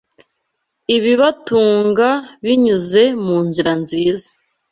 ibibatunga 0.95 2.09
binyuze 2.45 3.03
mu 3.25 3.37
nzira 3.47 3.71
nziza 3.81 4.29